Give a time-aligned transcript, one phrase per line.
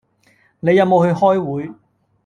[0.61, 1.39] 你有冇去開
[1.69, 1.75] 會